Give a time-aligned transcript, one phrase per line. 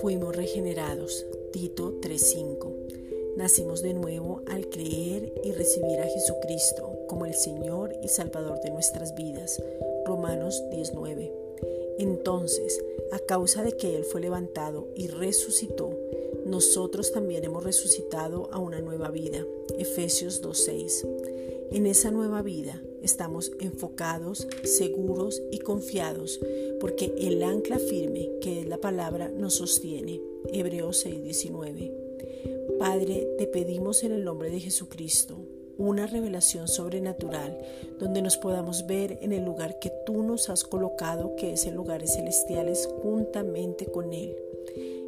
[0.00, 1.26] Fuimos regenerados.
[1.52, 2.72] Tito 3:5.
[3.36, 8.70] Nacimos de nuevo al creer y recibir a Jesucristo como el Señor y Salvador de
[8.70, 9.62] nuestras vidas.
[10.04, 11.32] Romanos 19.
[11.98, 15.90] Entonces, a causa de que Él fue levantado y resucitó,
[16.46, 19.44] nosotros también hemos resucitado a una nueva vida.
[19.78, 21.06] Efesios 2.6.
[21.70, 26.40] En esa nueva vida estamos enfocados, seguros y confiados,
[26.80, 30.20] porque el ancla firme, que es la palabra, nos sostiene.
[30.52, 31.92] Hebreos 6.19.
[32.78, 35.38] Padre, te pedimos en el nombre de Jesucristo
[35.76, 37.56] una revelación sobrenatural
[38.00, 41.76] donde nos podamos ver en el lugar que tú nos has colocado, que es en
[41.76, 44.36] lugares celestiales, juntamente con Él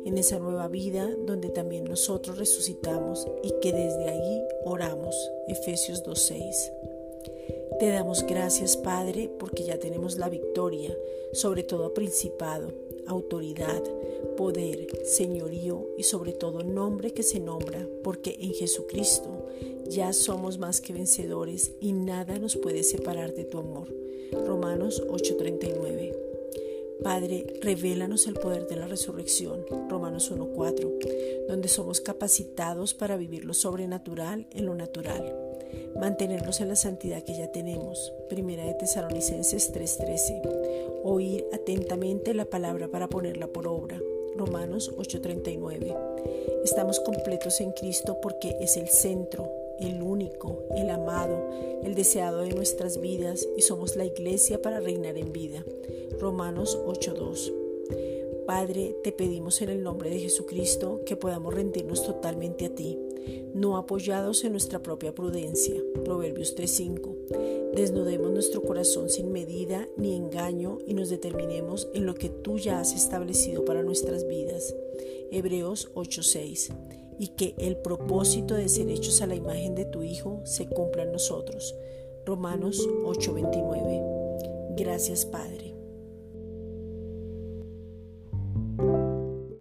[0.04, 5.14] en esa nueva vida donde también nosotros resucitamos y que desde ahí oramos.
[5.48, 6.89] Efesios 2.6.
[7.78, 10.94] Te damos gracias, Padre, porque ya tenemos la victoria
[11.32, 12.72] sobre todo principado,
[13.06, 13.82] autoridad,
[14.36, 19.46] poder, señorío y sobre todo nombre que se nombra, porque en Jesucristo
[19.88, 23.88] ya somos más que vencedores y nada nos puede separar de tu amor.
[24.32, 26.30] Romanos 8:39
[27.02, 33.54] Padre, revélanos el poder de la resurrección, Romanos 1.4, donde somos capacitados para vivir lo
[33.54, 35.34] sobrenatural en lo natural,
[35.98, 42.88] mantenernos en la santidad que ya tenemos, Primera de Tesalonicenses 3.13, oír atentamente la palabra
[42.88, 44.00] para ponerla por obra,
[44.36, 45.96] Romanos 8.39.
[46.64, 51.50] Estamos completos en Cristo porque es el centro, el único, el amado,
[51.82, 55.64] el deseado de nuestras vidas y somos la iglesia para reinar en vida.
[56.18, 57.59] Romanos 8:2.
[58.46, 62.98] Padre, te pedimos en el nombre de Jesucristo que podamos rendirnos totalmente a ti,
[63.54, 65.80] no apoyados en nuestra propia prudencia.
[66.04, 67.16] Proverbios 3:5.
[67.74, 72.80] Desnudemos nuestro corazón sin medida ni engaño y nos determinemos en lo que tú ya
[72.80, 74.74] has establecido para nuestras vidas.
[75.30, 76.72] Hebreos 8:6
[77.18, 81.02] y que el propósito de ser hechos a la imagen de tu Hijo se cumpla
[81.02, 81.74] en nosotros.
[82.24, 84.74] Romanos 8:29.
[84.76, 85.79] Gracias Padre.